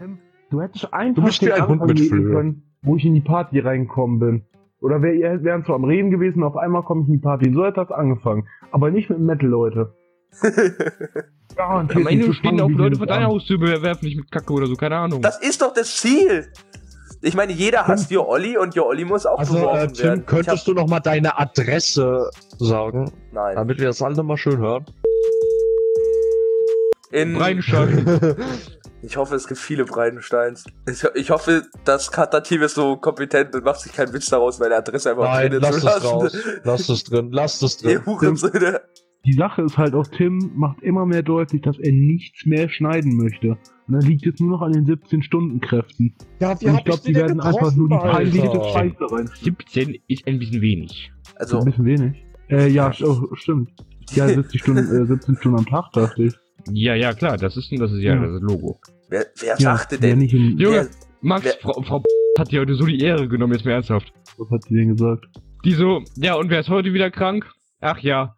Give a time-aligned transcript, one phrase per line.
[0.00, 3.20] Tim, du hättest einfach Du bist wie ein Hund mit können, wo ich in die
[3.20, 4.44] Party reingekommen bin.
[4.80, 7.52] Oder wir ihr wären zwar am Reden gewesen, auf einmal komme ich in die Party.
[7.52, 8.48] So hat das angefangen.
[8.72, 9.94] Aber nicht mit Metal, Leute.
[11.54, 11.98] Garantiert.
[11.98, 13.26] Am Ende nicht stehen auch Leute nicht vor deiner.
[13.26, 15.20] Haustür bewerfen dich mit Kacke oder so, keine Ahnung.
[15.20, 16.46] Das ist doch das Ziel.
[17.20, 20.24] Ich meine, jeder hasst Jo Olli und Jo Olli muss auch Also, äh, Tim, werden.
[20.24, 23.54] könntest du noch mal deine Adresse sagen, nein.
[23.54, 24.86] damit wir das alle mal schön hören?
[27.10, 28.06] In, Reinstein.
[29.02, 30.64] ich hoffe, es gibt viele Breidensteins.
[30.88, 34.76] Ich, ich hoffe, das Kata-Team ist so kompetent und macht sich keinen Witz daraus, meine
[34.76, 36.36] Adresse einfach Nein, drinnen lass es raus.
[36.64, 38.04] Lass es drin, lass es drin.
[38.04, 38.80] Hurensöhne.
[39.26, 43.16] Die Sache ist halt auch, Tim macht immer mehr deutlich, dass er nichts mehr schneiden
[43.16, 43.58] möchte.
[43.86, 46.14] Und dann liegt jetzt nur noch an den 17-Stunden-Kräften.
[46.40, 49.30] Ja, Und ich glaube, die werden einfach nur die peinlichste Scheiße rein.
[49.42, 51.12] 17 ist ein bisschen wenig.
[51.36, 52.24] Also, Ein bisschen wenig.
[52.48, 53.70] Äh, ja, oh, stimmt.
[54.12, 56.34] Ja, 70 Stunden, äh, 17 Stunden am Tag, dachte ich.
[56.72, 58.20] Ja, ja, klar, das ist, das ist ja, Ja.
[58.26, 58.80] das Logo.
[59.08, 60.18] wer, wer Ja, sagte wer denn?
[60.18, 60.88] nicht in, Junge, Wer,
[61.20, 62.02] Max, wer- Frau, Frau
[62.38, 64.12] hat dir heute so die Ehre genommen, jetzt mal ernsthaft.
[64.38, 65.26] was hat sie denn gesagt?
[65.64, 67.44] Die so, ja, und wer ist heute wieder krank?
[67.80, 68.34] Ach ja,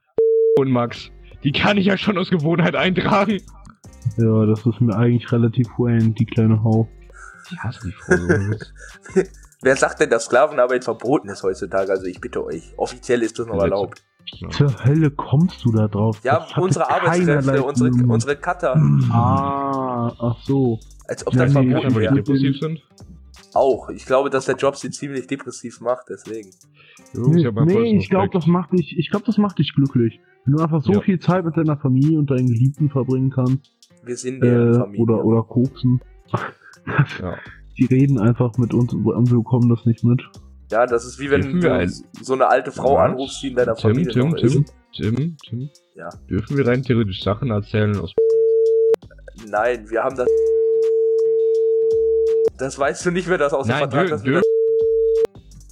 [0.59, 1.11] und Max.
[1.45, 3.39] Die kann ich ja schon aus Gewohnheit eintragen.
[4.17, 6.89] Ja, das ist mir eigentlich relativ wayne, die kleine Hau.
[7.51, 8.15] Ich hasse die Frau
[9.63, 11.91] wer sagt denn, dass Sklavenarbeit verboten ist heutzutage?
[11.91, 12.73] Also, ich bitte euch.
[12.77, 13.67] Offiziell ist das noch Ja,
[14.35, 14.55] erlaubt.
[14.55, 16.21] Zur Hölle kommst du da drauf?
[16.25, 18.77] Ja, unsere Arbeitskräfte, unsere, unsere Cutter.
[19.11, 20.79] Ah, ach so.
[21.09, 22.15] Als ob Ja, das nee, verboten wäre.
[22.15, 22.81] depressiv sind.
[23.55, 23.89] Auch.
[23.91, 26.51] Ich glaube, dass der Job sie ziemlich depressiv macht, deswegen.
[27.15, 30.21] Jungs, Nee, beim nee ich glaube, das macht dich, ich glaube, das macht dich glücklich.
[30.45, 31.01] Wenn du einfach so Ja.
[31.01, 33.71] viel Zeit mit deiner Familie und deinen Geliebten verbringen kannst,
[34.05, 35.03] Wir sind deren äh, Familie.
[35.03, 36.01] oder, oder koksen.
[37.21, 37.35] Ja.
[37.79, 40.23] Die reden einfach mit uns und wir bekommen das nicht mit.
[40.71, 43.11] Ja, das ist wie wenn du wir ein- so eine alte Frau Was?
[43.11, 44.53] anrufst, die in deiner Tim, Familie Tim, noch ist.
[44.95, 45.71] Tim, Tim, Tim.
[45.95, 46.09] Ja.
[46.31, 48.13] Dürfen wir rein theoretisch Sachen erzählen aus.
[49.49, 50.29] Nein, wir haben das.
[52.59, 54.43] Das weißt du nicht mehr, das aus dem Nein, Vertrag, dass wir dür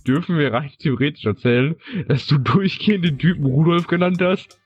[0.07, 1.77] dürfen wir rein theoretisch erzählen,
[2.09, 4.59] dass du durchgehend den Typen Rudolf genannt hast?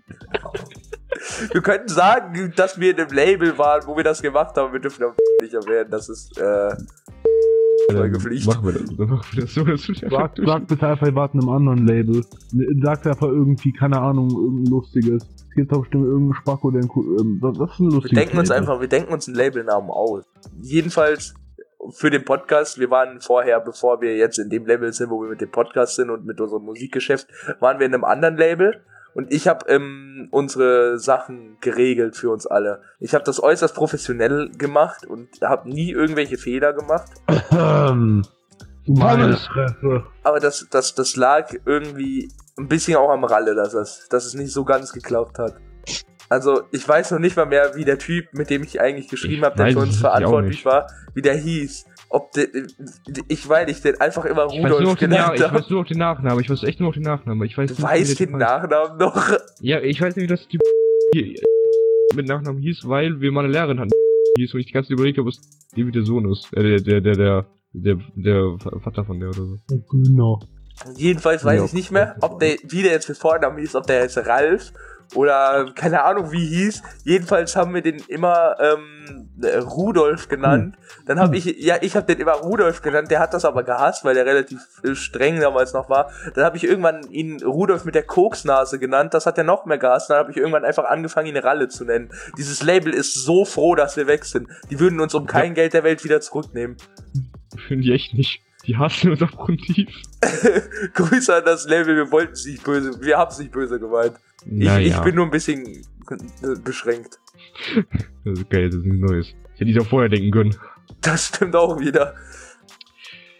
[1.52, 4.72] Wir könnten sagen, dass wir in einem Label waren, wo wir das gemacht haben.
[4.72, 6.74] Wir dürfen aber nicht erwähnen, das ist, äh,
[7.90, 8.46] Folgepflicht.
[8.46, 9.76] Machen wir das, dann machen wir das so, wir
[10.10, 12.24] Sag, sag bitte einfach, wir warten einem anderen Label.
[12.82, 15.22] Sag einfach irgendwie, keine Ahnung, irgendein lustiges.
[15.48, 17.94] Es gibt doch bestimmt irgendeinen Spacko, der ein, cool- ähm, was was ist ein wir
[17.94, 18.60] lustiges denken uns Label?
[18.60, 20.24] einfach, wir denken uns einen Labelnamen aus.
[20.60, 21.34] Jedenfalls
[21.92, 25.28] für den Podcast, wir waren vorher, bevor wir jetzt in dem Label sind, wo wir
[25.28, 27.28] mit dem Podcast sind und mit unserem Musikgeschäft,
[27.60, 28.80] waren wir in einem anderen Label
[29.14, 32.82] und ich habe ähm, unsere Sachen geregelt für uns alle.
[32.98, 37.10] Ich habe das äußerst professionell gemacht und habe nie irgendwelche Fehler gemacht.
[38.86, 39.36] Meine.
[39.36, 40.04] Fresse.
[40.22, 44.34] Aber das, das, das lag irgendwie ein bisschen auch am Ralle, dass es, dass es
[44.34, 45.54] nicht so ganz geklappt hat.
[46.28, 49.44] Also, ich weiß noch nicht mal mehr, wie der Typ, mit dem ich eigentlich geschrieben
[49.44, 51.86] habe, der für uns verantwortlich war, wie der hieß.
[52.14, 52.46] Ob der,
[53.28, 55.58] ich weil ich den einfach immer Ich weiß, Rudolf den Nach genannt ich habe.
[55.58, 56.40] weiß nur noch den Nachnamen.
[56.40, 57.44] Ich weiß echt nur noch den Nachnamen.
[57.44, 58.38] Ich weiß Du nicht, wie weißt den heißt.
[58.38, 59.30] Nachnamen noch.
[59.60, 60.60] Ja, ich weiß nicht, wie das Typ
[61.12, 61.34] hier
[62.14, 63.90] mit Nachnamen hieß, weil wir mal eine Lehrerin hatten,
[64.36, 65.40] die hieß und ich die ganze Zeit überlegt habe, was
[65.76, 66.48] David der Sohn ist.
[66.56, 69.56] Äh, der, der, der, der, der, der Vater von der oder so.
[69.90, 70.40] Genau.
[70.96, 71.64] Jedenfalls weiß Ja.
[71.64, 74.72] ich nicht mehr, ob der, wie der jetzt mit Vornamen hieß, ob der jetzt Ralf
[75.14, 76.82] oder keine Ahnung wie hieß.
[77.04, 80.76] Jedenfalls haben wir den immer ähm, äh, Rudolf genannt.
[81.06, 83.10] Dann habe ich, ja, ich habe den immer Rudolf genannt.
[83.10, 86.10] Der hat das aber gehasst, weil der relativ äh, streng damals noch war.
[86.34, 89.14] Dann habe ich irgendwann ihn Rudolf mit der Koksnase genannt.
[89.14, 90.10] Das hat er noch mehr gehasst.
[90.10, 92.10] Dann habe ich irgendwann einfach angefangen, ihn Ralle zu nennen.
[92.38, 94.48] Dieses Label ist so froh, dass wir weg sind.
[94.70, 96.76] Die würden uns um kein Geld der Welt wieder zurücknehmen.
[97.68, 98.42] Finden die echt nicht.
[98.66, 99.88] Die hassen uns abgrundtief.
[100.94, 104.14] Grüße an das Label, wir wollten es nicht böse, wir haben es nicht böse gemeint.
[104.46, 107.18] Ich, Naja, ich bin nur ein bisschen äh, beschränkt.
[108.24, 109.26] das ist geil, das ist nichts Neues.
[109.54, 110.56] Ich hätte die doch vorher denken können.
[111.00, 112.14] Das stimmt auch wieder.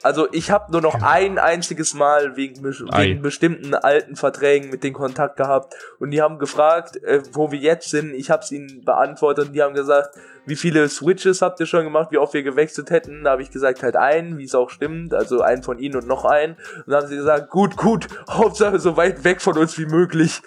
[0.05, 4.93] Also ich habe nur noch ein einziges Mal wegen, wegen bestimmten alten Verträgen mit denen
[4.93, 8.13] Kontakt gehabt und die haben gefragt, äh, wo wir jetzt sind.
[8.13, 10.11] Ich habe es ihnen beantwortet und die haben gesagt,
[10.45, 13.25] wie viele Switches habt ihr schon gemacht, wie oft wir gewechselt hätten.
[13.25, 16.07] Da habe ich gesagt, halt einen, wie es auch stimmt, also einen von ihnen und
[16.07, 16.57] noch einen.
[16.85, 20.43] Und dann haben sie gesagt, gut, gut, Hauptsache so weit weg von uns wie möglich.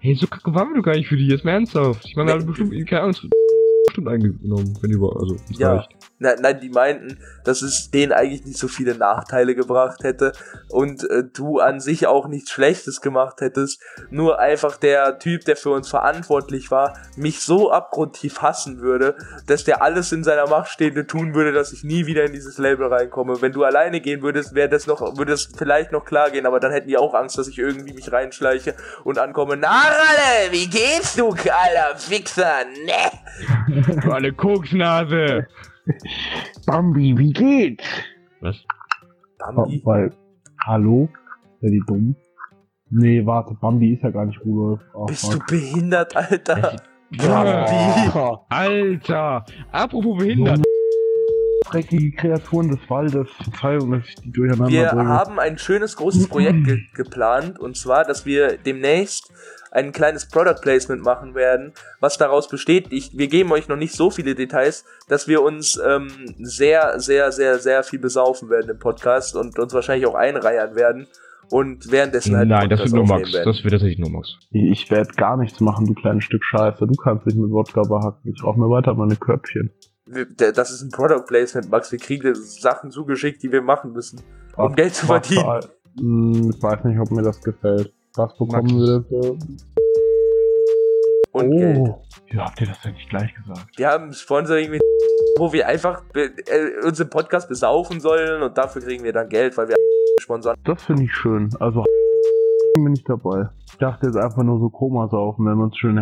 [0.00, 2.02] Hey, so kacke waren wir doch gar nicht für die, jetzt mal ernsthaft.
[2.06, 3.14] Ich meine, wir haben bestimmt, keine Ahnung,
[3.88, 5.74] bestimmt eingenommen, wenn über, also, das Ja.
[5.74, 5.90] reicht.
[6.24, 10.32] Nein, die meinten, dass es denen eigentlich nicht so viele Nachteile gebracht hätte
[10.68, 13.82] und äh, du an sich auch nichts Schlechtes gemacht hättest.
[14.10, 19.16] Nur einfach der Typ, der für uns verantwortlich war, mich so abgrundtief hassen würde,
[19.46, 22.58] dass der alles in seiner Macht Stehende tun würde, dass ich nie wieder in dieses
[22.58, 23.40] Label reinkomme.
[23.42, 26.60] Wenn du alleine gehen würdest, wäre das noch, würde es vielleicht noch klar gehen, aber
[26.60, 28.74] dann hätten die auch Angst, dass ich irgendwie mich reinschleiche
[29.04, 29.56] und ankomme.
[29.56, 32.64] Na, Ralle, wie geht's du, alter Fixer?
[32.84, 34.00] Ne?
[34.02, 35.46] Du alle Koksnase!
[36.66, 37.84] Bambi, wie geht's?
[38.40, 38.56] Was?
[39.38, 39.80] Bambi.
[39.84, 40.12] Weil,
[40.64, 41.08] hallo?
[41.60, 42.14] Ist die dumm?
[42.90, 44.80] Nee, warte, Bambi ist ja gar nicht Rudolf.
[44.94, 45.46] Oh, Bist du fuck.
[45.46, 46.76] behindert, Alter?
[47.16, 48.38] Bambi!
[48.48, 49.44] Alter!
[49.72, 50.60] Apropos behindert!
[51.66, 53.28] Dreckige Kreaturen des Waldes.
[53.42, 55.08] Verzeihung, dass ich die durcheinander Wir bringe.
[55.08, 59.32] haben ein schönes großes Projekt ge geplant und zwar, dass wir demnächst
[59.74, 62.86] ein kleines Product Placement machen werden, was daraus besteht.
[62.90, 66.08] Ich, wir geben euch noch nicht so viele Details, dass wir uns ähm,
[66.40, 71.06] sehr, sehr, sehr, sehr viel besaufen werden im Podcast und uns wahrscheinlich auch einreihen werden
[71.50, 73.32] und währenddessen halt Nein, das wird nur Max.
[73.32, 73.44] werden.
[73.52, 74.36] Das wird tatsächlich nur Max.
[74.50, 76.86] Ich werde gar nichts machen, du kleines Stück Scheiße.
[76.86, 78.32] Du kannst dich mit Wodka behacken.
[78.32, 79.70] Ich rauche mir weiter meine Körbchen.
[80.38, 81.90] Das ist ein Product Placement, Max.
[81.90, 84.20] Wir kriegen dir Sachen zugeschickt, die wir machen müssen,
[84.56, 85.60] um Was- Geld zu verdienen.
[85.98, 87.92] Hm, Ich weiß nicht, ob mir das gefällt.
[88.16, 88.72] Was bekommen Max.
[88.72, 89.38] wir dafür?
[91.32, 91.78] Und Geld.
[91.78, 92.02] Oh,
[92.32, 93.66] ja, habt ihr das denn nicht gleich gesagt?
[93.76, 94.80] Wir haben Sponsoring mit
[95.36, 96.30] wo wir einfach äh,
[96.86, 99.74] unseren Podcast besaufen sollen und dafür kriegen wir dann Geld, weil wir
[100.20, 100.54] sponsern.
[100.62, 101.50] Das finde ich schön.
[101.58, 101.82] Also
[102.74, 103.48] bin ich dabei.
[103.66, 106.00] Ich dachte jetzt einfach nur so Koma saufen, wenn wir uns schön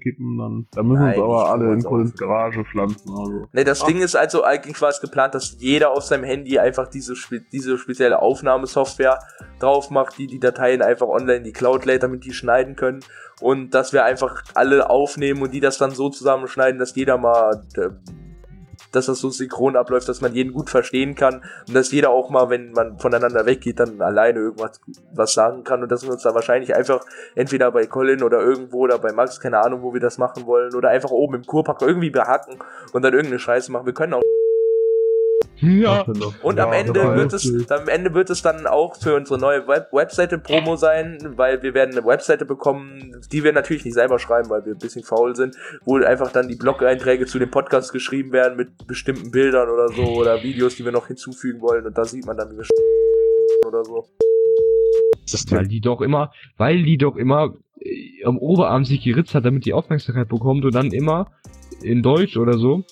[0.00, 3.10] geben, dann, dann müssen wir Nein, uns aber alle in Collins Garage pflanzen.
[3.10, 3.46] Also.
[3.52, 6.88] Ne, das Ding ist also, eigentlich war es geplant, dass jeder auf seinem Handy einfach
[6.88, 9.18] diese, spe diese spezielle Aufnahmesoftware
[9.58, 13.00] drauf macht, die die Dateien einfach online in die Cloud lädt, damit die schneiden können.
[13.40, 17.62] Und dass wir einfach alle aufnehmen und die das dann so zusammenschneiden, dass jeder mal,
[17.76, 17.90] äh,
[18.96, 22.30] dass das so synchron abläuft, dass man jeden gut verstehen kann und dass jeder auch
[22.30, 24.80] mal, wenn man voneinander weggeht, dann alleine irgendwas
[25.14, 27.04] was sagen kann und dass wir uns da wahrscheinlich einfach
[27.34, 30.74] entweder bei Colin oder irgendwo oder bei Max, keine Ahnung, wo wir das machen wollen,
[30.74, 32.58] oder einfach oben im Kurpark irgendwie behacken
[32.92, 33.86] und dann irgendeine Scheiße machen.
[33.86, 34.22] Wir können auch.
[35.60, 36.02] Ja!
[36.42, 39.66] Und am Ende das wird es, am Ende wird es dann auch für unsere neue
[39.66, 44.18] Web Webseite Promo sein, weil wir werden eine Webseite bekommen, die wir natürlich nicht selber
[44.18, 47.92] schreiben, weil wir ein bisschen faul sind, wo einfach dann die Blog-Einträge zu dem Podcast
[47.92, 51.86] geschrieben werden mit bestimmten Bildern oder so oder Videos, die wir noch hinzufügen wollen.
[51.86, 52.66] Und da sieht man dann, wie wir
[53.66, 54.06] oder so.
[55.22, 59.34] das ist Weil die doch immer, weil die doch immer äh, am Oberarm sich geritzt
[59.34, 61.32] hat, damit die Aufmerksamkeit bekommt und dann immer
[61.82, 62.84] in Deutsch oder so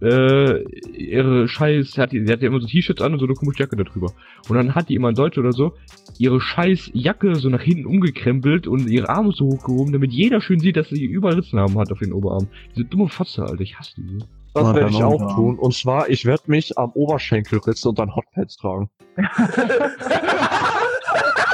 [0.00, 3.34] äh, ihre scheiß, sie hat, sie hat ja immer so T-Shirts an und so eine
[3.34, 4.12] komische Jacke darüber.
[4.48, 5.74] Und dann hat die immer in Deutsch oder so
[6.18, 10.60] ihre scheiß Jacke so nach hinten umgekrempelt und ihre Arme so hochgehoben, damit jeder schön
[10.60, 12.48] sieht, dass sie überall Ritzen haben hat auf den Oberarm.
[12.74, 14.18] Diese dumme Fotze, Alter, ich hasse die.
[14.54, 15.58] Das werde ich dann auch tun.
[15.58, 18.88] Und zwar, ich werde mich am Oberschenkel ritzen und dann Hotpads tragen.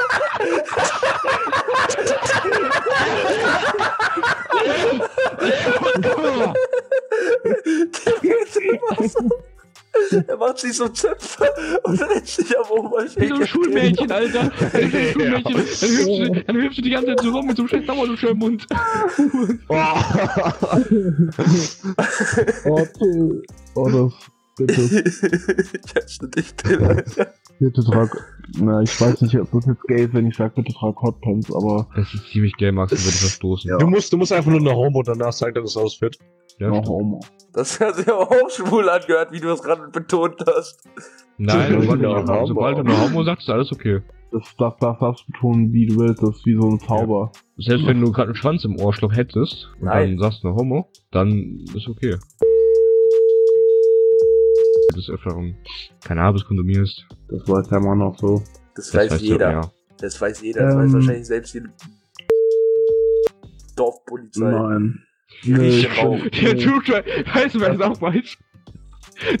[10.63, 11.45] sich so Zöpfe
[11.83, 13.47] und dann sich am Wie so ein Oberschenkel.
[13.47, 14.51] Schulmädchen, Alter.
[14.73, 15.43] Wie so ein Schulmädchen.
[15.43, 17.85] Dann hüpfst, du, dann hüpfst du die ganze Zeit so rum mit so einem scheiß
[17.85, 18.67] Dauerlutscher im Mund.
[22.65, 22.85] Oh,
[23.75, 24.13] oh das.
[24.55, 27.33] Bitte, ich hasse dich, Alter.
[27.59, 28.15] bitte trag.
[28.59, 31.51] Na, ich weiß nicht, ob das jetzt gay ist, wenn ich sage, bitte trag Hotpants,
[31.55, 33.71] aber Das ist ziemlich gay, Max, das würde ich verstoßen.
[33.71, 33.77] Ja.
[33.79, 36.19] Du musst, du musst einfach nur eine Homo danach sagen, dass es ausfit.
[36.59, 36.87] Ja, stimmt.
[36.87, 37.19] Homo.
[37.53, 40.87] Das hat sich aber auch schwul angehört, wie du es gerade betont hast.
[41.37, 44.01] Nein, sobald du, Ja, noch, sobald du noch Homo sagst, ist alles okay.
[44.31, 47.31] Das, das, das darfst du tun, wie du willst, das ist wie so ein Zauber.
[47.57, 50.17] Selbst wenn du gerade einen Schwanz im Ohrschloch hättest und Nein.
[50.17, 52.15] dann sagst du eine Homo, dann ist okay.
[54.89, 55.55] Du des Öfteren
[56.03, 57.05] Cannabis konsumierst.
[57.29, 58.41] Das weiß der Mann auch so.
[58.75, 59.51] Das, Das weiß weißt du, jeder.
[59.51, 59.61] ja.
[59.99, 60.63] Das weiß jeder.
[60.65, 60.79] Das Ähm.
[60.81, 61.61] weiß wahrscheinlich selbst die
[63.75, 64.49] Dorfpolizei.
[64.51, 65.03] Nein.
[65.43, 68.37] Riechen ich bin- Der True Crime, weißt du, wer das auch weiß?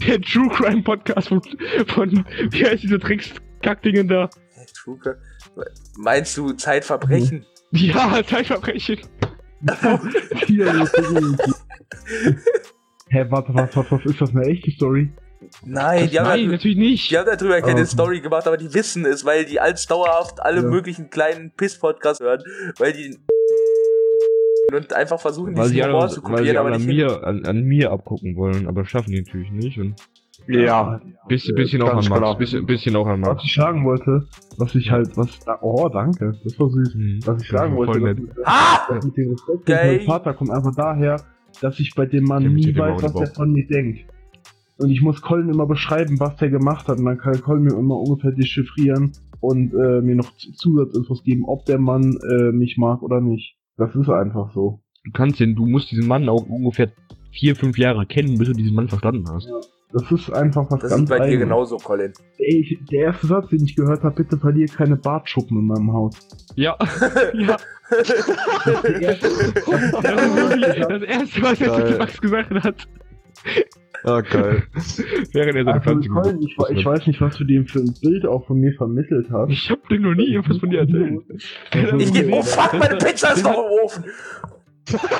[0.07, 1.41] Der True Crime Podcast von,
[1.87, 4.29] von wie heißt diese Trickskackdingen da?
[4.53, 5.15] Hey, Trucker.
[5.97, 7.45] Meinst du Zeitverbrechen?
[7.71, 8.99] Ja, Zeitverbrechen.
[13.09, 15.11] Hä, warte, was, was, was ist das eine echte Story?
[15.65, 17.11] Nein, die haben, Nein, da, natürlich nicht.
[17.11, 17.85] die haben darüber keine Okay.
[17.85, 20.67] Story gemacht, aber die wissen es, weil die als dauerhaft alle Ja.
[20.67, 22.41] möglichen kleinen Piss-Podcasts hören,
[22.79, 23.17] weil die
[24.71, 27.45] und einfach versuchen, weil diesen sie, Humor zu weil kopieren, sie aber an mir, an,
[27.45, 29.77] an mir abgucken wollen, aber schaffen die natürlich nicht.
[29.79, 29.95] Und
[30.47, 30.99] Ja.
[31.27, 33.43] bisschen, bisschen auch an Max, bisschen, bisschen auch an Was Max.
[33.45, 34.27] ich sagen wollte,
[34.57, 35.29] was ich halt, was,
[35.61, 36.93] oh, danke, das war süß.
[36.93, 37.19] Hm.
[37.25, 38.19] Was ich sagen wollte, Voll das nett.
[38.37, 38.85] mit, Ah!
[38.89, 41.21] das mit dem Respekt meinem Vater kommt einfach daher,
[41.61, 44.05] dass ich bei dem Mann nie weiß, was der von mir denkt.
[44.77, 46.97] Und ich muss Colin immer beschreiben, was der gemacht hat.
[46.97, 51.65] Und dann kann Colin mir immer ungefähr dechiffrieren und äh, mir noch Zusatzinfos geben, ob
[51.65, 53.55] der Mann äh, mich mag oder nicht.
[53.77, 54.81] Das ist einfach so.
[55.05, 56.91] Du kannst den, du musst diesen Mann auch ungefähr
[57.31, 59.49] vier, fünf Jahre kennen, bis du diesen Mann verstanden hast.
[59.91, 62.13] Das ist einfach was Das ganz ist bei dir genauso, Colin.
[62.39, 65.93] Ey, ich, der erste Satz, den ich gehört habe, bitte verlier keine Bartschuppen in meinem
[65.93, 66.15] Haus.
[66.55, 66.75] Ja.
[67.35, 67.57] ja.
[67.89, 69.27] Das ist der erste-
[70.01, 72.87] Das das erste, was er zu Max gesagt hat,
[74.05, 74.63] Ah, geil.
[75.31, 77.93] während er seine Also, Pflanze Colin, ich, ich weiß nicht, was du dem für ein
[78.01, 79.49] Bild auch von mir vermittelt hast.
[79.51, 81.21] Ich hab dir noch nie irgendwas von dir erzählt.
[81.71, 84.03] Also, Ich geh, oh fuck, meine Pizza ist noch im Ofen.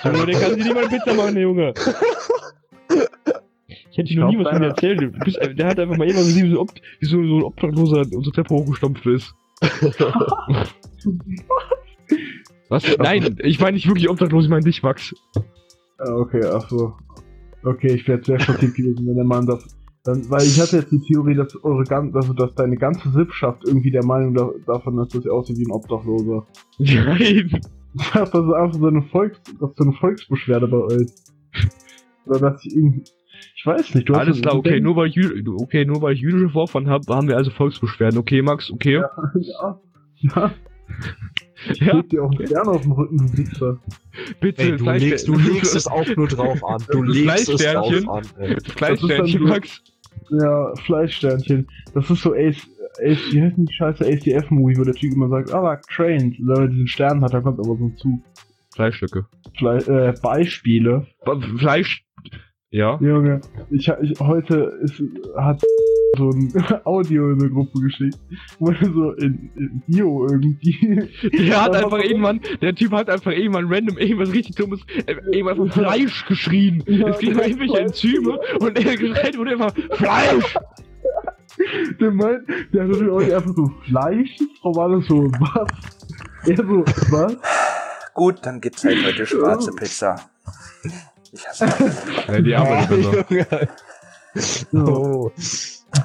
[0.03, 1.74] Junge, der kann sich nicht mal eine Pizza machen, der Junge.
[3.92, 5.20] Ich hätte dir noch nie was von dir erzählt.
[5.24, 6.68] Bist, der hat einfach mal irgendwann gesehen, wie so,
[7.01, 9.34] so, so ein Obdachloser unsere Treppe hochgestampft ist.
[12.70, 12.84] Was?
[12.98, 15.13] Nein, ich meine nicht wirklich obdachlos, ich meine dich, Max.
[16.00, 16.94] Ah, Okay, ach so.
[17.63, 19.65] Okay, ich wäre sehr schockiert gewesen, wenn der Mann das.
[20.03, 23.63] Dann, weil ich hatte jetzt die Theorie, dass eure gan also dass deine ganze Sippschaft
[23.65, 26.46] irgendwie der Meinung da, davon ist, dass ihr aussieht wie ein Obdachloser.
[26.77, 27.62] Nein.
[27.96, 31.08] Ich dachte, das ist einfach so eine Volks, das ist so eine Volksbeschwerde bei euch.
[32.25, 33.03] Oder dass ich irgendwie.
[33.55, 35.17] Ich weiß nicht, du hast Alles klar, okay, nur weil ich,
[35.62, 38.20] okay, nur weil ich jüdische Vorfahren habe, haben wir also Volksbeschwerden.
[38.20, 38.96] Okay, Max, okay.
[38.96, 39.10] Ja.
[39.36, 39.82] Ja.
[40.36, 40.53] Ja.
[41.72, 43.79] Ich Ja, leg dir auch gerne auf den Rücken, du Wichser.
[44.39, 46.82] bitte, Ey, du legst, du legst es auch nur drauf an.
[46.91, 48.10] Du legst es drauf Fleischsternchen.
[48.10, 48.24] an.
[48.39, 48.58] Ey.
[48.75, 49.84] Fleischsternchen, Das ist dann so- Max.
[50.29, 51.67] Ja, Fleischsternchen.
[51.93, 52.67] Das ist so Ace,
[53.03, 56.38] Ace, wie heißt denn die scheiße ACF-Movie, wo der Typ immer sagt, ah, Trains.
[56.39, 58.20] Und wenn er diesen Stern hat, dann kommt aber so ein Zug.
[58.75, 59.25] Fleischstücke.
[59.58, 61.05] Fle äh, Beispiele.
[61.25, 62.03] Ba- Fleisch.
[62.72, 62.98] Ja.
[63.00, 65.01] Junge, ich, ha- ich heute ist,
[65.38, 65.62] hat
[66.15, 66.53] so ein
[66.86, 68.20] Audio in eine Gruppe geschickt,
[68.60, 71.10] wo er so in, in Bio irgendwie.
[71.34, 75.58] Der hat einfach irgendwann, der Typ hat einfach irgendwann random irgendwas richtig dummes, äh, irgendwann
[75.58, 76.84] von Fleisch geschrien.
[76.88, 77.79] Ja, es ging genau, um irgendwelche.
[77.79, 80.55] Enzyme und er geschreit wurde einfach Fleisch!
[82.00, 84.38] Der meint, der hat natürlich auch einfach so Fleisch.
[84.62, 85.70] Frau war das so, was?
[86.48, 87.38] Er so, was?
[88.13, 90.15] Gut, dann gibt's halt heute schwarze Pizza.
[91.32, 92.27] Ich hasse das.
[92.27, 93.67] Ja, die besser.
[94.72, 95.32] So, Oh.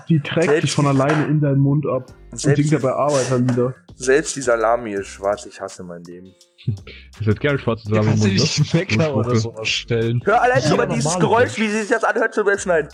[0.08, 3.74] Die trägt Selbst- sich von alleine in deinen Mund ab und singt Selbst, dabei Arbeiterlieder.
[3.94, 5.46] selbst die Salami ist schwarz.
[5.46, 6.32] Ich hasse mein Leben.
[7.18, 8.28] Das hat gerne schwarze Samen im Mund, ne?
[8.32, 10.20] nicht Wecker oder sowas stellen?
[10.24, 12.90] Hör allein schon Ja, mal dieses Geräusch, wie sich das anhört zum Webschneiden.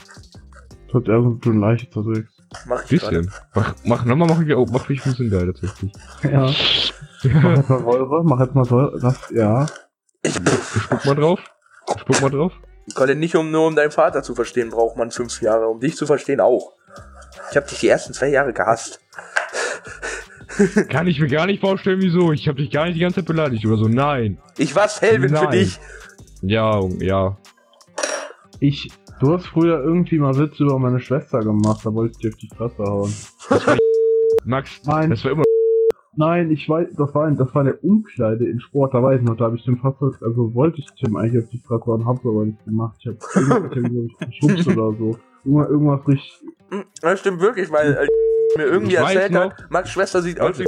[0.86, 2.28] Das hat er so eine Leiche zersägt.
[2.66, 2.90] Mach ich.
[2.90, 3.30] Bisschen.
[3.54, 5.92] Mach, mach, nochmal mach ich auch, mach ich ein bisschen geil, tatsächlich.
[6.22, 6.42] Ja.
[7.42, 8.98] Mach jetzt mal Säure, mach jetzt mal Säure.
[9.00, 9.66] Das, ja.
[10.26, 11.40] Spuck mal drauf.
[11.98, 12.52] Spuck mal drauf.
[12.94, 15.66] Colin, nicht um nur um deinen Vater zu verstehen, braucht man fünf Jahre.
[15.68, 16.72] Um dich zu verstehen auch.
[17.50, 19.00] Ich habe dich die ersten zwei Jahre gehasst.
[20.88, 22.32] Kann ich mir gar nicht vorstellen, wieso.
[22.32, 23.88] Ich habe dich gar nicht die ganze Zeit beleidigt oder so.
[23.88, 24.38] Nein.
[24.56, 25.80] Ich war Helvin für dich.
[26.42, 27.36] Ja, ja.
[28.60, 32.28] Ich, du hast früher irgendwie mal Witze über meine Schwester gemacht, da wollte ich dir
[32.30, 33.12] auf die Fresse hauen.
[34.44, 35.44] Max, Nein, das war immer.
[36.16, 39.36] nein, ich weiß, das war, das war der Umkleide in Sport, da weiß ich noch,
[39.36, 42.24] da habe ich dem fast, also wollte ich Tim eigentlich auf die Fresse hauen, hab's
[42.24, 42.96] aber nicht gemacht.
[43.00, 45.16] Ich hab irgendwie geschubst oder so.
[45.44, 48.06] Irgendwas, irgendwas richtig, Hm, Das stimmt wirklich, weil äh,
[48.58, 49.50] mir irgendwie Ich erzählt noch.
[49.52, 50.64] hat, Max Schwester sieht aus wie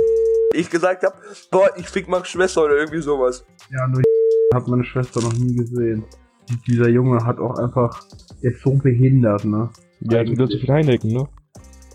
[0.54, 1.14] ich gesagt habe,
[1.50, 3.44] boah, ich fick Max Schwester oder irgendwie sowas.
[3.70, 4.02] ja, nur
[4.54, 6.04] hat meine Schwester noch nie gesehen.
[6.48, 8.02] Die- Dieser Junge hat auch einfach,
[8.42, 9.68] der ist so behindert, ne?
[10.00, 11.28] Ja, du willst zu viel Heineken, ne?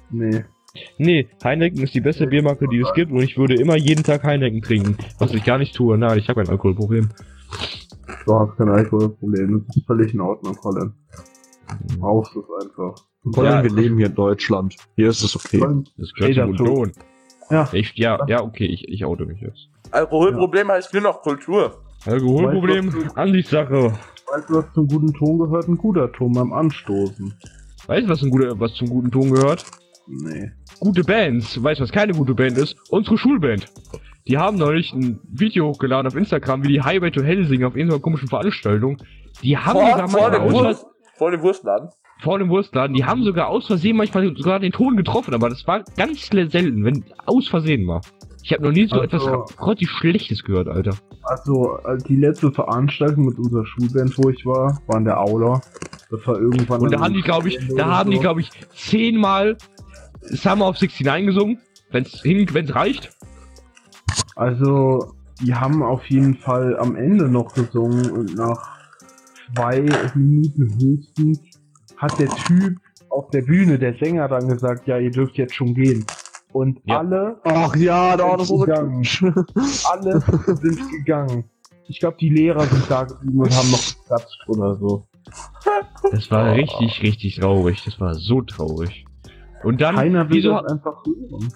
[0.10, 0.46] Nee.
[0.98, 4.24] Nee, Heineken ist die beste Biermarke, die es gibt und ich würde immer jeden Tag
[4.24, 4.98] Heineken trinken.
[5.20, 5.98] Was ich gar nicht tue.
[5.98, 7.10] Nein, ich habe ein Alkoholproblem.
[8.26, 10.94] Du hast kein Alkoholproblem, das ist völlig in Ordnung, Colin.
[12.00, 12.96] Brauchst es einfach.
[13.34, 13.64] Colin, Ja.
[13.64, 14.76] wir leben hier in Deutschland.
[14.96, 15.60] Hier ist es okay.
[15.98, 16.88] Das gehört Ey, zum dazu.
[17.50, 19.68] Ja, Ich, ja, ja, okay, ich, ich oute mich jetzt.
[19.92, 21.78] Alkoholproblem heißt nur noch Kultur.
[22.06, 23.94] Alkoholproblem, Ansichtssache.
[24.32, 25.68] weißt du, was zum guten Ton gehört?
[25.68, 27.34] Ein guter Ton beim Anstoßen.
[27.88, 29.66] Weißt du, was, ein guter, was zum guten Ton gehört?
[30.08, 30.52] Nee.
[30.80, 31.62] Gute Bands.
[31.62, 32.76] Weißt du, was keine gute Band ist?
[32.90, 33.66] Unsere Schulband.
[34.28, 37.76] Die haben neulich ein Video hochgeladen auf Instagram, wie die Highway to Hell singen auf
[37.76, 38.98] irgendeiner komischen Veranstaltung.
[39.44, 40.86] Die haben sogar Vor, vor, manchmal dem aus, Wurst,
[41.22, 41.90] vor dem Wurstladen.
[42.24, 45.68] vor dem Wurstladen, die haben sogar aus Versehen manchmal sogar den Ton getroffen, aber das
[45.68, 48.02] war ganz selten, wenn aus Versehen war.
[48.44, 50.96] Ich habe noch nie so Also- etwas grottig Schlechtes gehört, Alter.
[51.22, 55.62] Also, die letzte Veranstaltung mit unserer Schulband, wo ich war, war in der Aula.
[56.10, 56.82] Das war irgendwann.
[56.82, 58.22] Und da haben die, glaube ich, da haben die, so.
[58.24, 59.58] glaube ich, zehnmal
[60.22, 61.60] Summer of 69 gesungen,
[61.92, 63.12] wenn's hin, wenn's reicht.
[64.36, 68.81] Also, die haben auf jeden Fall am Ende noch gesungen und nach
[69.56, 69.82] zwei
[70.16, 71.40] Minuten höchstens
[71.98, 72.78] hat der Typ
[73.10, 76.06] auf der Bühne, der Sänger, dann gesagt, ja, ihr dürft jetzt schon gehen.
[76.54, 77.00] Und Ja.
[77.00, 79.04] alle, Ach ja, da das so gegangen.
[79.92, 80.20] alle
[80.62, 81.44] sind gegangen.
[81.88, 85.08] Ich glaube, die Lehrer sind da geblieben und haben noch geklatscht oder so.
[86.12, 87.84] Das war richtig, richtig traurig.
[87.86, 89.06] Das war so traurig.
[89.64, 91.54] Und dann, Keiner will wieso, das einfach hören.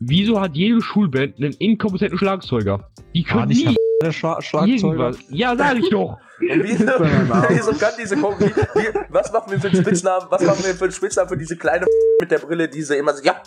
[0.00, 2.90] wieso hat jede Schulband einen inkompetenten Schlagzeuger?
[3.14, 3.74] Die können nicht nie der
[4.10, 5.12] Schla Schlagzeuger.
[5.30, 6.18] Ja, sag ich doch.
[6.40, 6.84] Und wieso,
[7.48, 10.26] wieso kann diese Kom wie, wie, Was machen wir für einen Spitznamen?
[10.30, 11.86] Was machen wir für einen Spitznamen für diese kleine
[12.20, 13.42] mit der Brille, diese immer so, ja,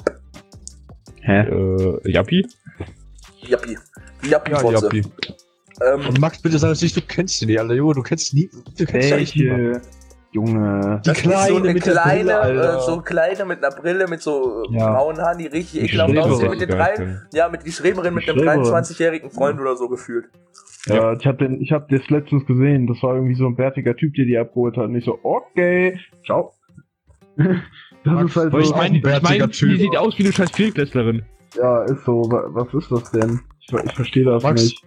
[1.22, 1.42] Hä?
[1.42, 2.48] Äh, Jappi?
[3.42, 3.78] Jappi.
[4.24, 4.72] Jappi, Ja.
[4.72, 5.04] Jappi.
[5.82, 7.74] Ähm, Und Max, bitte sag uns nicht, du kennst die nicht, Alter.
[7.76, 8.50] Junge, du kennst nie.
[8.78, 9.12] Du kennst.
[9.12, 9.82] Welche?
[10.32, 11.02] Junge.
[11.04, 12.78] Die das ist so Kleine eine mit der kleine, Brille, Alter.
[12.78, 14.94] äh, so kleine mit einer Brille, mit so äh, Ja.
[14.94, 16.50] braunen Haaren, die richtig ekelhaft aussehen.
[16.52, 18.62] Mit den drei, ja, mit die Schreberin mit einem Schreberin.
[18.64, 20.26] 23-jährigen Freund oder so gefühlt.
[20.86, 22.86] Ja, ich hab den, ich hab das letztens gesehen.
[22.88, 24.86] Das war irgendwie so ein bärtiger Typ, der die abgeholt hat.
[24.86, 26.54] Und ich so, okay, ciao.
[27.38, 27.48] das
[28.06, 28.60] Max, ist halt so.
[28.60, 29.78] ich meine, ich bärtiger mein, die Typ.
[29.80, 31.24] sieht aus wie eine scheiß Viertklässlerin.
[31.56, 32.22] ja, ist so.
[32.32, 33.40] Wa- Was ist das denn?
[33.62, 34.84] Ich, ich verstehe das Max, nicht.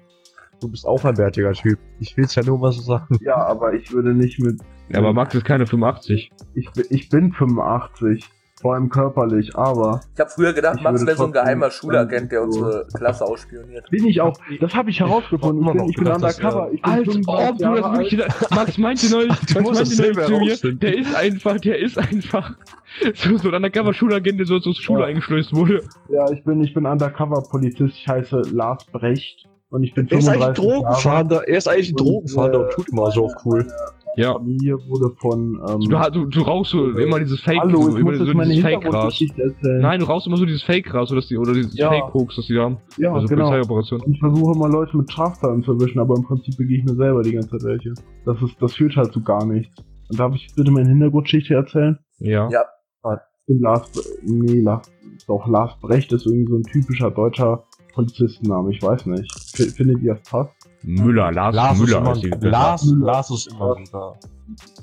[0.61, 1.79] du bist auch ein bärtiger Typ.
[2.01, 3.19] Ich will's ja nur mal so sagen.
[3.21, 4.61] Ja, aber ich würde nicht mit.
[4.91, 6.31] Ja, aber Max ist keine 85.
[6.55, 8.25] Ich, bin- ich bin 85.
[8.61, 12.31] Vor allem körperlich, aber Ich habe früher gedacht, Ich Max wäre so ein geheimer Schulagent,
[12.31, 13.91] der unsere Klasse ausspioniert.
[13.91, 14.35] bin ich auch.
[14.61, 15.57] Das habe ich herausgefunden.
[15.57, 16.67] Ich Immer bin, noch ich bin undercover.
[16.69, 20.31] er- Ich bin Als 35 ob du das wirklich Max meinte neulich, Du Max meinte
[20.31, 22.55] neulich zu mir, der ist einfach, der ist einfach
[23.15, 25.07] so, so ein Undercover-Schulagent, der so zur Schule Ja.
[25.07, 25.83] eingeschleust wurde.
[26.09, 27.97] Ja, ich bin, ich bin Undercover-Polizist.
[27.97, 29.49] Ich heiße Lars Brecht.
[29.71, 30.83] Und ich bin Er ist eigentlich 35 Jahre.
[30.83, 31.49] Drogenfahnder.
[31.49, 33.67] Er ist eigentlich ein Und, Drogenfahnder äh, und tut immer so auf cool.
[34.17, 34.35] Ja.
[34.35, 35.61] Familie wurde von.
[35.69, 38.35] Ähm, Du, du, du rauchst so immer dieses Fake, Hallo, so, ich immer muss so
[38.35, 39.21] meine dieses Fake-Gras.
[39.63, 41.21] Nein, du rauchst immer so dieses Fake-Gras, oder,
[41.55, 41.89] dieses Ja.
[41.91, 42.77] Fake-Koks, das die haben.
[42.99, 43.49] ja, also genau.
[43.51, 44.01] Polizeioperation.
[44.03, 46.95] Und ich versuche immer Leute mit Straftaten zu erwischen, aber im Prinzip begehe ich mir
[46.95, 47.95] selber die ganze Zeit welche.
[48.25, 49.75] Das ist, das führt halt zu gar nichts.
[50.11, 51.99] Und darf ich bitte meine Hintergrundgeschichte erzählen?
[52.19, 52.49] Ja.
[52.51, 52.65] Ja.
[53.05, 53.91] Ich bin Lars,
[54.25, 54.89] nee, Lars,
[55.27, 59.35] doch, Lars Brecht ist irgendwie so ein typischer deutscher Polizistenname, ich weiß nicht.
[59.59, 60.53] F findet ihr das passt?
[60.85, 61.99] Müller, Lars, Lars ist Müller.
[61.99, 63.07] immer, heißt die- Lars, Müller.
[63.07, 64.15] Lars ist immer da.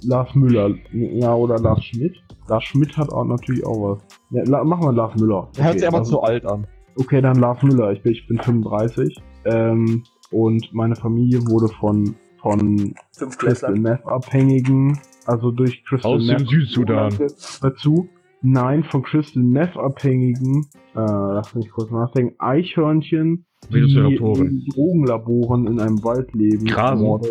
[0.03, 2.15] Lars Müller, ja, oder Lars Schmidt?
[2.47, 3.99] Lars Schmidt hat auch natürlich auch was.
[4.31, 5.49] Ja, la, machen wir Lars Müller.
[5.57, 6.65] Er hört sich aber also- zu alt an.
[6.97, 7.91] Okay, dann Lars Müller.
[7.91, 9.15] Ich bin, ich bin 35.
[9.45, 12.93] Ähm, und meine Familie wurde von, von
[13.37, 13.73] Crystal.
[13.75, 17.13] Meth Abhängigen, also durch Crystal Aus dem Meth Südsudan.
[17.61, 18.07] dazu.
[18.41, 20.65] Nein, von Crystal Meth Abhängigen,
[20.95, 26.65] äh, lass mich kurz nachdenken, Eichhörnchen, die in Drogenlaboren in einem Wald leben.
[26.65, 27.21] Grasen.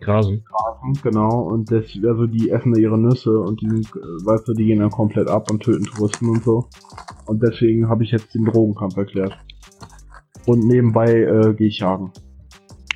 [0.00, 0.44] Grasen.
[0.52, 4.48] haben, Genau, und das, also die essen da ihre Nüsse und die, sind, äh, weißt
[4.48, 6.66] du, die gehen dann komplett ab und töten Touristen und so.
[7.26, 9.38] Und deswegen habe ich jetzt den Drogenkampf erklärt.
[10.46, 12.12] Und nebenbei äh, gehe ich jagen.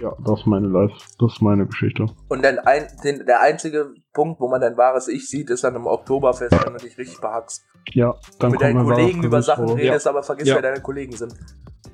[0.01, 2.07] Ja, das ist meine Life, das ist meine Geschichte.
[2.29, 5.75] Und dann ein, den, der einzige Punkt, wo man dein wahres Ich sieht, ist dann
[5.77, 7.65] im Oktoberfest, wenn du dich richtig behackst.
[7.93, 9.77] Ja, dann mit kommt deinen Kollegen über Sachen vor.
[9.77, 10.55] redest, aber vergisst, Ja.
[10.57, 11.35] wer deine Kollegen sind.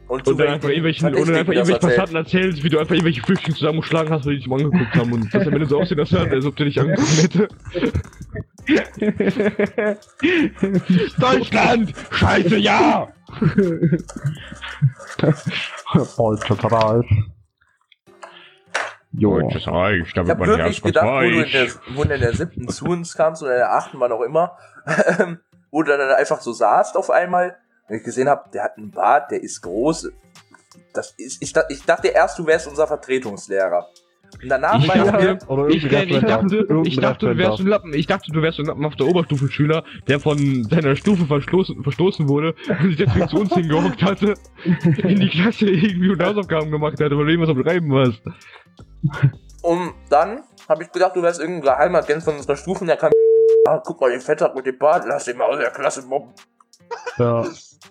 [0.09, 1.97] Und dann zufällig einfach irgendwelchen, und dann einfach das irgendwelche erzählt.
[1.97, 5.13] Passanten erzählst, wie du einfach irgendwelche Flüchtlinge zusammengeschlagen hast, weil die dich mal angeguckt haben
[5.13, 7.49] und das am Ende so aussehen, dass er, als ob der dich angeguckt hätte.
[11.19, 11.93] Deutschland!
[12.11, 13.09] Scheiße, ja!
[16.17, 17.07] Deutsches Reich.
[19.19, 19.41] Jo.
[19.41, 22.15] Deutsches Reich, da Ich wird habe mein wirklich gedacht, wo du, in der, wo du
[22.15, 24.57] in der siebten zu uns kamst oder in der achten, wann auch immer,
[25.19, 25.39] ähm,
[25.71, 27.57] wo du dann einfach so saßt auf einmal
[27.89, 30.11] und ich gesehen habe, der hat einen Bart, der ist groß.
[30.93, 33.87] Das ist, ich, ich dachte erst, du wärst unser Vertretungslehrer.
[34.43, 36.43] Und danach Ich war ich dachte- Oder Ich, ich, Referendar.
[36.43, 37.95] dachte, ich dachte, du wärst ein Lappen.
[37.95, 42.29] Ich dachte, du wärst ein Lappen auf der Oberstufenschüler, der von seiner Stufe verstoßen, verstoßen
[42.29, 47.01] wurde und sich deswegen zu uns hingehockt hatte, in die Klasse irgendwie und Hausaufgaben gemacht
[47.01, 48.21] hatte, weil du irgendwas am Reiben warst.
[49.63, 53.11] Und dann habe ich gedacht, du wärst irgendein Geheimagent von unserer Stufen, der kam,
[53.67, 56.33] ah, guck mal, den Fettsack mit dem Bart, lass den mal aus der Klasse mobben.
[57.19, 57.45] Ja.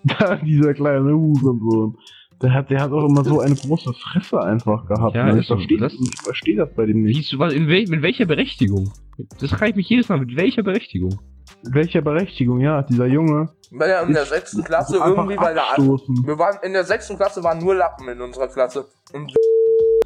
[0.43, 1.97] Dieser kleine Hurensohn.
[2.41, 5.15] Der hat, der hat auch immer so eine große Fresse einfach gehabt.
[5.15, 5.39] Ja, ne?
[5.39, 5.55] ich so.
[5.55, 7.31] verstehe Das- ich versteh das bei dem nicht.
[7.31, 8.91] Du was, in wel, mit welcher Berechtigung?
[9.39, 11.17] Das fragt mich jedes Mal, mit welcher Berechtigung?
[11.63, 13.49] Welcher Berechtigung, ja, dieser Junge.
[13.71, 15.77] Weil er in der sechsten Klasse irgendwie, weil er.
[15.77, 18.85] Wir waren in der sechsten Klasse waren nur Lappen in unserer Klasse.
[19.13, 19.33] Und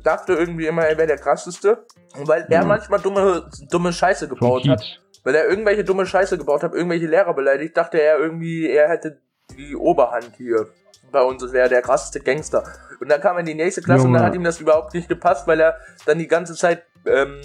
[0.03, 1.85] dachte irgendwie immer, er wäre der krasseste.
[2.17, 2.65] Und weil er Ja.
[2.65, 4.83] manchmal dumme, dumme Scheiße gebaut hat,
[5.23, 9.19] weil er irgendwelche dumme Scheiße gebaut hat, irgendwelche Lehrer beleidigt, dachte er irgendwie, er hätte
[9.57, 10.67] die Oberhand hier.
[11.11, 12.63] Bei uns es wäre der krasseste Gangster.
[12.99, 14.27] Und dann kam er in die nächste Klasse und dann Junge.
[14.27, 17.41] hat ihm das überhaupt nicht gepasst, weil er dann die ganze Zeit ähm,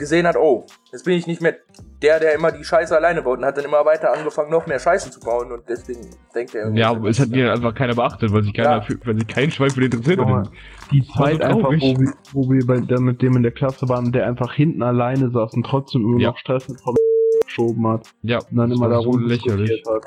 [0.00, 1.54] gesehen hat, oh, jetzt bin ich nicht mehr
[2.02, 4.80] der, der immer die Scheiße alleine baut und hat dann immer weiter angefangen, noch mehr
[4.80, 6.00] Scheiße zu bauen und deswegen
[6.34, 6.80] denkt er irgendwie.
[6.80, 8.80] Ja, aber es hat mir einfach keiner beachtet, weil sich keiner, Ja.
[8.82, 10.50] für, weil sich kein Schwein für den interessiert hat.
[10.90, 11.82] Die Zeit einfach, traurig.
[11.82, 14.82] wo wir, wo wir bei, der mit dem in der Klasse waren, der einfach hinten
[14.82, 16.30] alleine saß und trotzdem immer Ja.
[16.30, 16.94] noch Stress mit Frau
[17.46, 19.82] geschoben hat Ja, und dann das immer war da so lächerlich.
[19.88, 20.02] hat.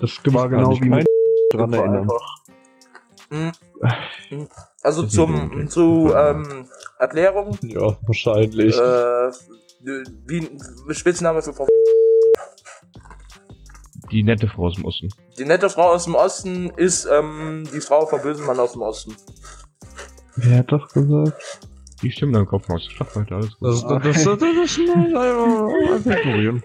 [0.00, 1.06] Das war genau wie mit
[1.52, 2.36] dran einfach-
[3.30, 3.52] Mhm.
[4.86, 6.66] Also zum zu ähm,
[7.00, 8.76] Erklärung, Ja, wahrscheinlich.
[8.78, 9.30] äh,
[10.28, 10.48] wie
[10.94, 11.66] Spitzname für Frau
[14.12, 15.08] Die nette Frau aus dem Osten.
[15.38, 18.82] Die nette Frau aus dem Osten ist ähm, die Frau vom bösen Mann aus dem
[18.82, 19.16] Osten.
[20.36, 21.60] Wer hat das gesagt?
[22.02, 22.84] Die Stimme in deinem Kopf aus.
[22.84, 23.68] Schaff weiter, alles gut.
[23.68, 25.16] Das, das, das, das, das ist schnell
[25.96, 26.62] einfach, ignorieren.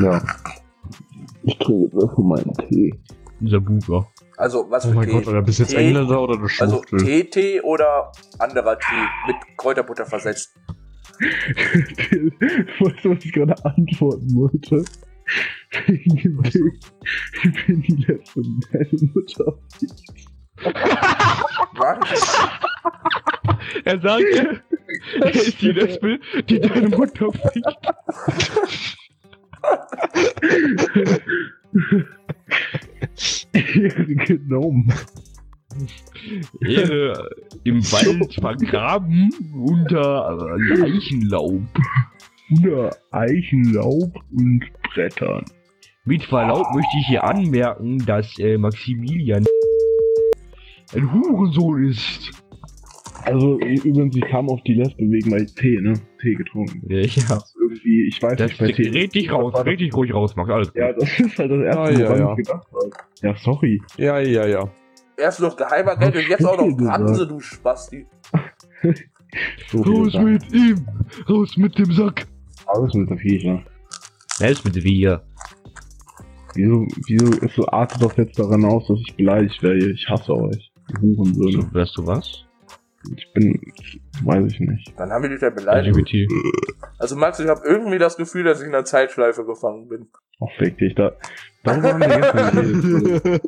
[0.00, 0.22] Ja.
[1.42, 2.98] Ich trinke jetzt erstmal meinen Tee.
[3.40, 4.06] Dieser Buga.
[4.36, 5.12] Also, was Oh für mein Tee?
[5.12, 5.76] Gott, oder bist jetzt Tee?
[5.76, 6.98] Engländer oder du Also Schwuchtel?
[6.98, 10.54] Tee-Tee oder anderer Tee mit Kräuterbutter versetzt?
[11.20, 14.84] weißt du, was ich gerade antworten wollte?
[15.86, 16.72] Wegen dem.
[17.42, 19.58] Ich bin die letzte deine Mutter.
[21.74, 22.38] Was?
[23.84, 24.24] Er sagt,
[25.20, 27.66] er ist die Lesbe, die deine Mutter fickt.
[33.52, 34.92] Ehre genommen.
[36.60, 37.30] Ehre
[37.64, 41.62] im Wald vergraben unter Leichenlaub.
[42.50, 45.44] Unter Eichenlaub und Brettern.
[46.04, 49.44] Mit Verlaub möchte ich hier anmerken, dass äh, Maximilian
[50.94, 52.30] ein Hurensohn ist.
[53.24, 55.94] Also übrigens, ich kam auf die Lesbe wegen weil ich Tee, ne?
[56.20, 56.82] Tee getrunken.
[56.88, 57.38] Ja, ja.
[57.60, 58.88] Irgendwie, ich weiß Das nicht, bei Tee.
[58.90, 60.76] red dich raus, red dich ruhig raus, Max, alles gut.
[60.80, 62.30] Ja, das ist halt das erste, Ah, ja, woran ja.
[62.32, 62.90] ich gedacht habe.
[63.22, 63.82] Ja, sorry.
[63.96, 64.70] Ja, ja, ja.
[65.16, 66.76] Erst noch Geheimagent und jetzt auch noch.
[66.76, 68.06] Bremse, du Spasti.
[69.70, 70.24] So Raus gesagt.
[70.24, 70.86] mit ihm!
[71.28, 72.26] Raus mit dem Sack!
[72.66, 73.62] Alles mit der Viecher.
[74.40, 75.22] Er ist mit wir.
[76.54, 79.90] Wieso, wieso ist so artet das jetzt daran aus, dass ich beleidigt werde?
[79.90, 80.72] Ich hasse euch.
[80.90, 81.60] Die Hurensöhne.
[81.62, 82.46] So, wärst du was?
[83.16, 83.60] Ich bin,
[84.24, 84.92] weiß ich nicht.
[84.96, 85.96] Dann haben wir dich ja beleidigt.
[85.96, 86.30] LGBT.
[86.98, 90.08] Also Max, ich habe irgendwie das Gefühl, dass ich in einer Zeitschleife gefangen bin.
[90.40, 91.12] Ach, fick dich da.
[91.62, 93.42] Darüber haben wir gestern geredet.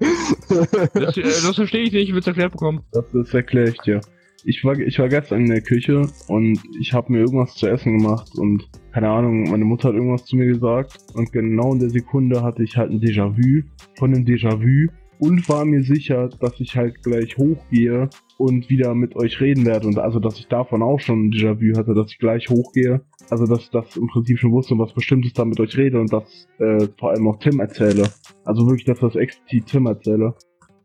[0.95, 2.85] Das, äh, das verstehe ich nicht, ich will es erklärt bekommen.
[2.93, 4.01] Das, das erkläre ich dir.
[4.45, 7.99] Ich war, ich war gestern in der Küche und ich habe mir irgendwas zu essen
[7.99, 11.91] gemacht und keine Ahnung, meine Mutter hat irgendwas zu mir gesagt und genau in der
[11.91, 13.63] Sekunde hatte ich halt ein Déjà-vu
[13.99, 18.09] von einem Déjà-vu und war mir sicher, dass ich halt gleich hochgehe
[18.41, 21.77] und wieder mit euch reden werde und also, dass ich davon auch schon ein Déjà-vu
[21.77, 23.03] hatte, dass ich gleich hochgehe.
[23.29, 26.11] Also, dass das im Prinzip schon wusste und was Bestimmtes da mit euch rede und
[26.11, 28.09] das äh, vor allem auch Tim erzähle.
[28.45, 30.35] Also wirklich, dass das explizit Tim erzähle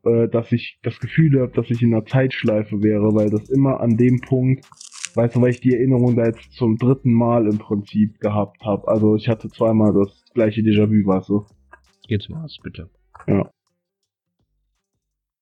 [0.05, 3.79] äh, dass ich das Gefühl habe, dass ich in einer Zeitschleife wäre, weil das immer
[3.79, 4.65] an dem Punkt,
[5.15, 8.87] weißt du, weil ich die Erinnerung da jetzt zum dritten Mal im Prinzip gehabt habe.
[8.87, 11.45] Also ich hatte zweimal das gleiche Déjà-vu, weißt du.
[12.07, 12.89] Jetzt war's, bitte.
[13.27, 13.49] Ja.